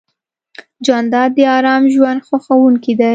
جانداد 0.85 1.29
د 1.37 1.39
ارام 1.57 1.83
ژوند 1.93 2.19
خوښوونکی 2.27 2.93
دی. 2.99 3.09